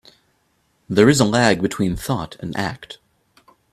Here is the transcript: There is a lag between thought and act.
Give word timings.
There 0.89 1.09
is 1.09 1.19
a 1.19 1.25
lag 1.25 1.61
between 1.61 1.95
thought 1.95 2.35
and 2.39 2.57
act. 2.57 2.97